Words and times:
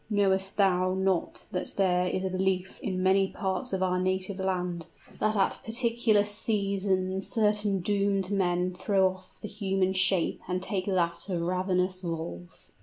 "Knowest 0.09 0.57
thou 0.57 0.95
not 0.95 1.45
that 1.51 1.75
there 1.77 2.07
is 2.07 2.23
a 2.23 2.29
belief 2.31 2.79
in 2.81 3.03
many 3.03 3.27
parts 3.27 3.71
of 3.71 3.83
our 3.83 3.99
native 3.99 4.39
land 4.39 4.87
that 5.19 5.35
at 5.35 5.59
particular 5.63 6.23
seasons 6.25 7.27
certain 7.27 7.81
doomed 7.81 8.31
men 8.31 8.73
throw 8.73 9.09
off 9.09 9.37
the 9.43 9.47
human 9.47 9.93
shape 9.93 10.41
and 10.47 10.63
take 10.63 10.87
that 10.87 11.29
of 11.29 11.39
ravenous 11.43 12.01
wolves?" 12.03 12.71